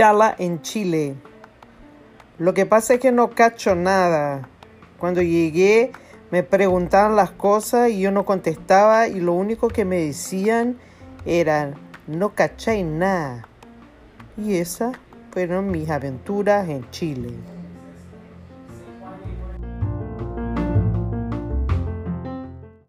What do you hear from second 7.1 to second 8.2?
las cosas y yo